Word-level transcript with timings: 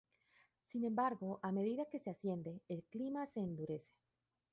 Sin 0.63 0.83
embargo, 0.83 1.39
a 1.43 1.51
medida 1.51 1.85
que 1.85 1.99
se 1.99 2.09
asciende, 2.09 2.59
el 2.69 2.81
clima 2.85 3.27
se 3.27 3.41
endurece. 3.41 3.93